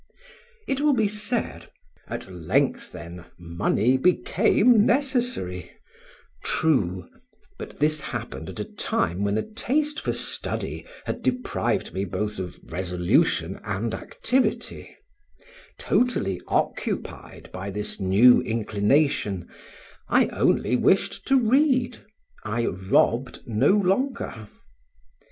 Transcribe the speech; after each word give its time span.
It 0.67 0.81
will 0.81 0.93
be 0.95 1.07
said; 1.07 1.67
"at 2.07 2.27
length, 2.27 2.91
then, 2.91 3.25
money 3.37 3.97
became 3.99 4.83
necessary" 4.83 5.69
true; 6.43 7.07
but 7.59 7.77
this 7.77 7.99
happened 8.01 8.49
at 8.49 8.59
a 8.59 8.63
time 8.65 9.23
when 9.23 9.37
a 9.37 9.43
taste 9.47 9.99
for 9.99 10.11
study 10.11 10.87
had 11.05 11.21
deprived 11.21 11.93
me 11.93 12.03
both 12.05 12.39
of 12.39 12.55
resolution 12.63 13.59
and 13.63 13.93
activity; 13.93 14.97
totally 15.77 16.41
occupied 16.47 17.51
by 17.53 17.69
this 17.69 17.99
new 17.99 18.41
inclination, 18.41 19.47
I 20.09 20.29
only 20.29 20.75
wished 20.75 21.27
to 21.27 21.39
read, 21.39 21.99
I 22.43 22.65
robbed 22.65 23.41
no 23.45 23.69
longer. 23.69 24.47